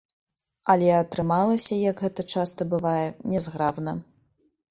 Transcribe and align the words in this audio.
Але 0.73 0.87
атрымалася, 0.99 1.77
як 1.91 2.01
гэта 2.05 2.25
часта 2.35 2.67
бывае, 2.73 3.05
нязграбна. 3.35 3.91